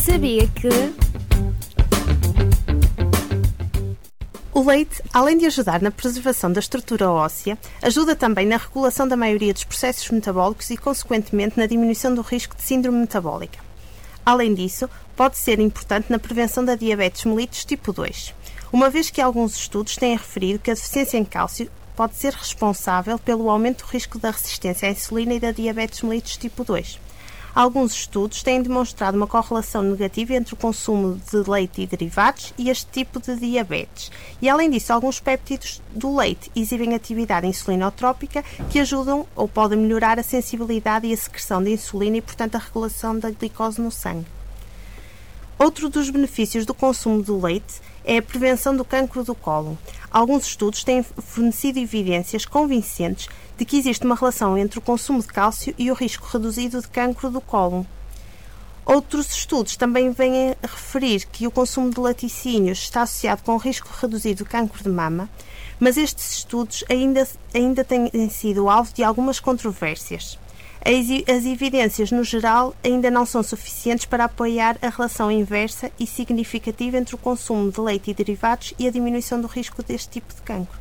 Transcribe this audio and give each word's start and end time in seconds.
sabia 0.00 0.48
que. 0.48 0.68
O 4.52 4.62
leite, 4.62 5.02
além 5.12 5.36
de 5.36 5.46
ajudar 5.46 5.82
na 5.82 5.90
preservação 5.90 6.50
da 6.52 6.60
estrutura 6.60 7.10
óssea, 7.10 7.58
ajuda 7.82 8.16
também 8.16 8.46
na 8.46 8.56
regulação 8.56 9.06
da 9.06 9.16
maioria 9.16 9.52
dos 9.52 9.64
processos 9.64 10.10
metabólicos 10.10 10.70
e, 10.70 10.76
consequentemente, 10.76 11.58
na 11.58 11.66
diminuição 11.66 12.14
do 12.14 12.22
risco 12.22 12.56
de 12.56 12.62
síndrome 12.62 12.98
metabólica. 12.98 13.58
Além 14.24 14.54
disso, 14.54 14.88
pode 15.14 15.36
ser 15.36 15.60
importante 15.60 16.10
na 16.10 16.18
prevenção 16.18 16.64
da 16.64 16.74
diabetes 16.74 17.24
mellitus 17.24 17.64
tipo 17.64 17.92
2, 17.92 18.34
uma 18.72 18.88
vez 18.88 19.10
que 19.10 19.20
alguns 19.20 19.54
estudos 19.54 19.96
têm 19.96 20.16
referido 20.16 20.58
que 20.58 20.70
a 20.70 20.74
deficiência 20.74 21.18
em 21.18 21.24
cálcio 21.24 21.70
pode 21.94 22.16
ser 22.16 22.32
responsável 22.32 23.18
pelo 23.18 23.50
aumento 23.50 23.84
do 23.84 23.90
risco 23.90 24.18
da 24.18 24.30
resistência 24.30 24.88
à 24.88 24.92
insulina 24.92 25.34
e 25.34 25.40
da 25.40 25.52
diabetes 25.52 26.02
mellitus 26.02 26.36
tipo 26.36 26.64
2. 26.64 26.98
Alguns 27.54 27.92
estudos 27.92 28.42
têm 28.42 28.62
demonstrado 28.62 29.16
uma 29.16 29.26
correlação 29.26 29.82
negativa 29.82 30.34
entre 30.34 30.54
o 30.54 30.56
consumo 30.56 31.20
de 31.30 31.50
leite 31.50 31.82
e 31.82 31.86
derivados 31.86 32.54
e 32.56 32.70
este 32.70 32.86
tipo 32.90 33.20
de 33.20 33.36
diabetes. 33.36 34.10
E 34.40 34.48
além 34.48 34.70
disso, 34.70 34.92
alguns 34.92 35.20
péptidos 35.20 35.82
do 35.90 36.14
leite 36.16 36.50
exibem 36.54 36.94
atividade 36.94 37.46
insulinotrópica 37.46 38.44
que 38.70 38.78
ajudam 38.78 39.26
ou 39.34 39.48
podem 39.48 39.78
melhorar 39.78 40.18
a 40.18 40.22
sensibilidade 40.22 41.06
e 41.06 41.12
a 41.12 41.16
secreção 41.16 41.62
de 41.62 41.72
insulina 41.72 42.18
e, 42.18 42.22
portanto, 42.22 42.54
a 42.54 42.58
regulação 42.58 43.18
da 43.18 43.30
glicose 43.30 43.80
no 43.80 43.90
sangue. 43.90 44.39
Outro 45.62 45.90
dos 45.90 46.08
benefícios 46.08 46.64
do 46.64 46.72
consumo 46.72 47.22
do 47.22 47.38
leite 47.38 47.82
é 48.02 48.16
a 48.16 48.22
prevenção 48.22 48.74
do 48.74 48.82
cancro 48.82 49.22
do 49.22 49.34
colo. 49.34 49.76
Alguns 50.10 50.46
estudos 50.46 50.82
têm 50.82 51.02
fornecido 51.02 51.78
evidências 51.78 52.46
convincentes 52.46 53.28
de 53.58 53.66
que 53.66 53.76
existe 53.76 54.06
uma 54.06 54.14
relação 54.14 54.56
entre 54.56 54.78
o 54.78 54.82
consumo 54.82 55.20
de 55.20 55.26
cálcio 55.26 55.74
e 55.76 55.90
o 55.90 55.94
risco 55.94 56.26
reduzido 56.32 56.80
de 56.80 56.88
cancro 56.88 57.28
do 57.28 57.42
colo. 57.42 57.86
Outros 58.86 59.30
estudos 59.36 59.76
também 59.76 60.10
vêm 60.12 60.56
referir 60.62 61.26
que 61.26 61.46
o 61.46 61.50
consumo 61.50 61.90
de 61.90 62.00
laticínios 62.00 62.78
está 62.78 63.02
associado 63.02 63.42
com 63.42 63.52
o 63.52 63.58
risco 63.58 63.90
reduzido 64.00 64.44
de 64.44 64.48
cancro 64.48 64.82
de 64.82 64.88
mama, 64.88 65.28
mas 65.78 65.98
estes 65.98 66.36
estudos 66.36 66.82
ainda, 66.88 67.28
ainda 67.52 67.84
têm 67.84 68.08
sido 68.30 68.70
alvo 68.70 68.94
de 68.94 69.04
algumas 69.04 69.38
controvérsias. 69.38 70.38
As 70.82 71.44
evidências, 71.44 72.10
no 72.10 72.24
geral, 72.24 72.74
ainda 72.82 73.10
não 73.10 73.26
são 73.26 73.42
suficientes 73.42 74.06
para 74.06 74.24
apoiar 74.24 74.78
a 74.80 74.88
relação 74.88 75.30
inversa 75.30 75.92
e 76.00 76.06
significativa 76.06 76.96
entre 76.96 77.14
o 77.14 77.18
consumo 77.18 77.70
de 77.70 77.78
leite 77.78 78.10
e 78.10 78.14
derivados 78.14 78.72
e 78.78 78.88
a 78.88 78.90
diminuição 78.90 79.38
do 79.40 79.46
risco 79.46 79.82
deste 79.82 80.08
tipo 80.08 80.34
de 80.34 80.40
cancro. 80.40 80.80